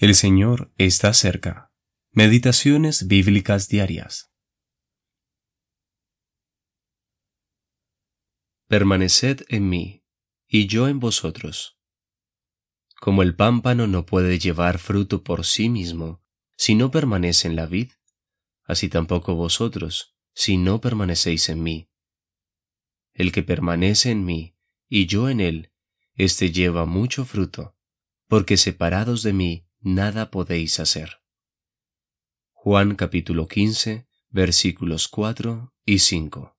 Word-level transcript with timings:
El 0.00 0.14
Señor 0.14 0.72
está 0.78 1.12
cerca. 1.12 1.74
Meditaciones 2.10 3.06
bíblicas 3.06 3.68
diarias. 3.68 4.32
Permaneced 8.66 9.42
en 9.50 9.68
mí, 9.68 10.06
y 10.48 10.68
yo 10.68 10.88
en 10.88 11.00
vosotros. 11.00 11.78
Como 12.98 13.22
el 13.22 13.36
pámpano 13.36 13.86
no 13.86 14.06
puede 14.06 14.38
llevar 14.38 14.78
fruto 14.78 15.22
por 15.22 15.44
sí 15.44 15.68
mismo 15.68 16.24
si 16.56 16.74
no 16.74 16.90
permanece 16.90 17.46
en 17.48 17.56
la 17.56 17.66
vid, 17.66 17.90
así 18.64 18.88
tampoco 18.88 19.34
vosotros 19.34 20.16
si 20.32 20.56
no 20.56 20.80
permanecéis 20.80 21.50
en 21.50 21.62
mí. 21.62 21.90
El 23.12 23.32
que 23.32 23.42
permanece 23.42 24.12
en 24.12 24.24
mí 24.24 24.56
y 24.88 25.04
yo 25.04 25.28
en 25.28 25.42
él, 25.42 25.72
éste 26.14 26.52
lleva 26.52 26.86
mucho 26.86 27.26
fruto, 27.26 27.76
porque 28.28 28.56
separados 28.56 29.22
de 29.22 29.34
mí 29.34 29.69
nada 29.80 30.30
podéis 30.30 30.78
hacer. 30.78 31.22
Juan 32.52 32.94
capítulo 32.96 33.48
15, 33.48 34.06
versículos 34.28 35.08
4 35.08 35.74
y 35.86 36.00
5. 36.00 36.58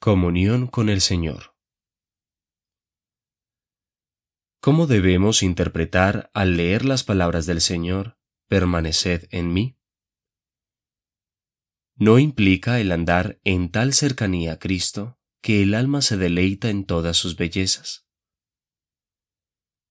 Comunión 0.00 0.66
con 0.66 0.88
el 0.88 1.00
Señor. 1.00 1.54
¿Cómo 4.60 4.88
debemos 4.88 5.44
interpretar 5.44 6.30
al 6.34 6.56
leer 6.56 6.84
las 6.84 7.04
palabras 7.04 7.46
del 7.46 7.60
Señor, 7.60 8.18
permaneced 8.48 9.28
en 9.30 9.52
mí? 9.52 9.78
¿No 11.94 12.18
implica 12.18 12.80
el 12.80 12.90
andar 12.90 13.40
en 13.44 13.70
tal 13.70 13.92
cercanía 13.92 14.54
a 14.54 14.58
Cristo 14.58 15.20
que 15.40 15.62
el 15.62 15.74
alma 15.74 16.02
se 16.02 16.16
deleita 16.16 16.70
en 16.70 16.84
todas 16.84 17.16
sus 17.16 17.36
bellezas? 17.36 18.07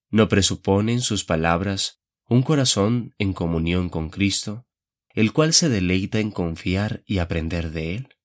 No 0.10 0.28
presuponen 0.30 1.02
sus 1.02 1.24
palabras 1.24 2.02
un 2.30 2.44
corazón 2.44 3.16
en 3.18 3.34
comunión 3.34 3.90
con 3.90 4.10
Cristo, 4.10 4.68
el 5.10 5.34
cual 5.34 5.54
se 5.54 5.70
deleita 5.70 6.20
en 6.20 6.32
confiar 6.32 7.04
y 7.06 7.20
aprender 7.20 7.72
de 7.72 7.96
Él. 7.96 8.16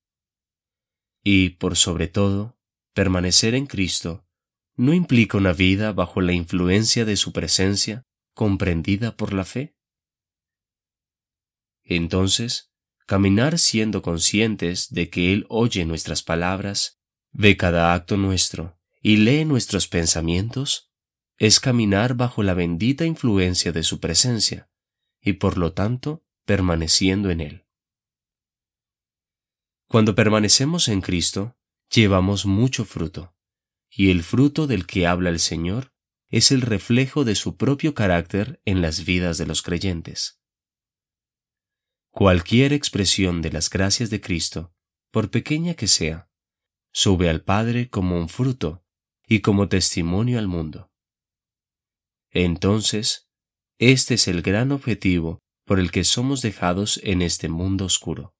Y, 1.23 1.51
por 1.51 1.77
sobre 1.77 2.07
todo, 2.07 2.59
permanecer 2.93 3.55
en 3.55 3.65
Cristo 3.65 4.27
no 4.75 4.93
implica 4.93 5.37
una 5.37 5.53
vida 5.53 5.93
bajo 5.93 6.21
la 6.21 6.33
influencia 6.33 7.05
de 7.05 7.15
su 7.15 7.31
presencia 7.31 8.05
comprendida 8.33 9.15
por 9.15 9.33
la 9.33 9.45
fe. 9.45 9.75
Entonces, 11.83 12.73
caminar 13.05 13.59
siendo 13.59 14.01
conscientes 14.01 14.89
de 14.89 15.09
que 15.09 15.33
Él 15.33 15.45
oye 15.49 15.85
nuestras 15.85 16.23
palabras, 16.23 16.99
ve 17.31 17.57
cada 17.57 17.93
acto 17.93 18.17
nuestro 18.17 18.79
y 19.01 19.17
lee 19.17 19.45
nuestros 19.45 19.87
pensamientos, 19.87 20.92
es 21.37 21.59
caminar 21.59 22.15
bajo 22.15 22.43
la 22.43 22.53
bendita 22.53 23.05
influencia 23.05 23.71
de 23.71 23.83
su 23.83 23.99
presencia 23.99 24.69
y 25.21 25.33
por 25.33 25.57
lo 25.57 25.73
tanto 25.73 26.25
permaneciendo 26.45 27.29
en 27.29 27.41
Él. 27.41 27.65
Cuando 29.87 30.15
permanecemos 30.15 30.87
en 30.87 31.01
Cristo, 31.01 31.57
llevamos 31.89 32.45
mucho 32.45 32.85
fruto, 32.85 33.35
y 33.89 34.11
el 34.11 34.23
fruto 34.23 34.67
del 34.67 34.85
que 34.85 35.07
habla 35.07 35.29
el 35.29 35.39
Señor 35.39 35.93
es 36.29 36.51
el 36.51 36.61
reflejo 36.61 37.23
de 37.23 37.35
su 37.35 37.57
propio 37.57 37.93
carácter 37.93 38.59
en 38.65 38.81
las 38.81 39.05
vidas 39.05 39.37
de 39.37 39.45
los 39.45 39.61
creyentes. 39.61 40.41
Cualquier 42.09 42.73
expresión 42.73 43.41
de 43.41 43.51
las 43.51 43.69
gracias 43.69 44.09
de 44.09 44.19
Cristo, 44.19 44.73
por 45.11 45.29
pequeña 45.29 45.75
que 45.75 45.87
sea, 45.87 46.29
sube 46.91 47.29
al 47.29 47.43
Padre 47.43 47.89
como 47.89 48.17
un 48.17 48.29
fruto 48.29 48.83
y 49.27 49.41
como 49.41 49.69
testimonio 49.69 50.39
al 50.39 50.47
mundo. 50.47 50.92
Entonces, 52.33 53.29
este 53.79 54.15
es 54.15 54.27
el 54.27 54.41
gran 54.41 54.71
objetivo 54.71 55.39
por 55.65 55.79
el 55.79 55.91
que 55.91 56.03
somos 56.03 56.41
dejados 56.41 56.99
en 57.03 57.21
este 57.21 57.47
mundo 57.47 57.85
oscuro. 57.85 58.33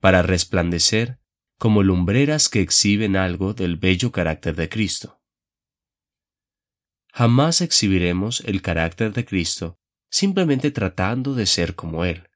Para 0.00 0.22
resplandecer 0.22 1.18
como 1.58 1.82
lumbreras 1.82 2.48
que 2.48 2.60
exhiben 2.60 3.16
algo 3.16 3.54
del 3.54 3.76
bello 3.76 4.12
carácter 4.12 4.54
de 4.56 4.68
Cristo. 4.68 5.20
Jamás 7.12 7.60
exhibiremos 7.60 8.40
el 8.40 8.62
carácter 8.62 9.12
de 9.12 9.24
Cristo 9.24 9.78
simplemente 10.10 10.70
tratando 10.70 11.34
de 11.34 11.46
ser 11.46 11.74
como 11.74 12.04
Él. 12.04 12.28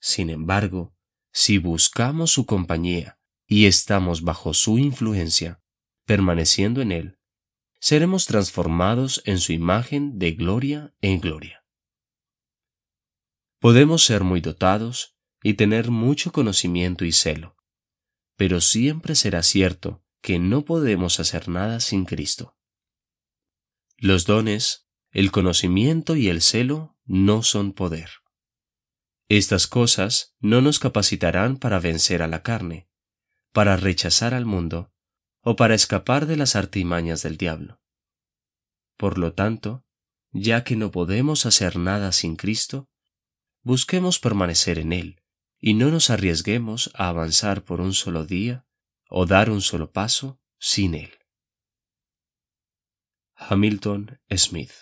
Sin 0.00 0.30
embargo, 0.30 0.94
si 1.32 1.58
buscamos 1.58 2.30
su 2.30 2.46
compañía 2.46 3.18
y 3.46 3.66
estamos 3.66 4.22
bajo 4.22 4.54
su 4.54 4.78
influencia, 4.78 5.62
permaneciendo 6.06 6.82
en 6.82 6.92
Él, 6.92 7.18
seremos 7.82 8.26
transformados 8.26 9.22
en 9.24 9.40
su 9.40 9.52
imagen 9.52 10.20
de 10.20 10.32
gloria 10.32 10.94
en 11.00 11.18
gloria. 11.18 11.66
Podemos 13.58 14.04
ser 14.04 14.22
muy 14.22 14.40
dotados 14.40 15.16
y 15.42 15.54
tener 15.54 15.90
mucho 15.90 16.30
conocimiento 16.30 17.04
y 17.04 17.10
celo, 17.10 17.56
pero 18.36 18.60
siempre 18.60 19.16
será 19.16 19.42
cierto 19.42 20.04
que 20.20 20.38
no 20.38 20.64
podemos 20.64 21.18
hacer 21.18 21.48
nada 21.48 21.80
sin 21.80 22.04
Cristo. 22.04 22.56
Los 23.96 24.26
dones, 24.26 24.88
el 25.10 25.32
conocimiento 25.32 26.14
y 26.14 26.28
el 26.28 26.40
celo 26.40 26.96
no 27.04 27.42
son 27.42 27.72
poder. 27.72 28.10
Estas 29.28 29.66
cosas 29.66 30.36
no 30.38 30.60
nos 30.60 30.78
capacitarán 30.78 31.56
para 31.56 31.80
vencer 31.80 32.22
a 32.22 32.28
la 32.28 32.44
carne, 32.44 32.88
para 33.52 33.76
rechazar 33.76 34.34
al 34.34 34.46
mundo 34.46 34.91
o 35.42 35.56
para 35.56 35.74
escapar 35.74 36.26
de 36.26 36.36
las 36.36 36.56
artimañas 36.56 37.22
del 37.22 37.36
diablo. 37.36 37.80
Por 38.96 39.18
lo 39.18 39.34
tanto, 39.34 39.84
ya 40.30 40.64
que 40.64 40.76
no 40.76 40.90
podemos 40.90 41.46
hacer 41.46 41.76
nada 41.76 42.12
sin 42.12 42.36
Cristo, 42.36 42.88
busquemos 43.62 44.18
permanecer 44.18 44.78
en 44.78 44.92
Él 44.92 45.22
y 45.58 45.74
no 45.74 45.90
nos 45.90 46.10
arriesguemos 46.10 46.90
a 46.94 47.08
avanzar 47.08 47.64
por 47.64 47.80
un 47.80 47.92
solo 47.92 48.24
día 48.24 48.66
o 49.08 49.26
dar 49.26 49.50
un 49.50 49.60
solo 49.60 49.92
paso 49.92 50.40
sin 50.58 50.94
Él. 50.94 51.12
Hamilton 53.34 54.20
Smith 54.36 54.72